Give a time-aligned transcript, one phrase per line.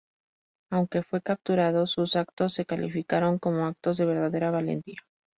[0.71, 4.97] Aunque fue capturado, sus actos se calificaron como actos de ""verdadera valentía"".